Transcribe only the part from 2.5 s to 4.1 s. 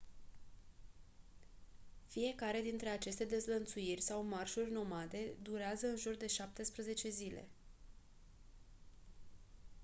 dintre aceste dezlănțuiri